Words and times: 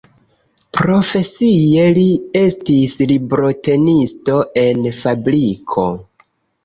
Profesie 0.77 1.83
li 1.99 2.05
estis 2.41 2.95
librotenisto 3.11 4.39
en 4.67 4.83
fabriko. 5.05 5.87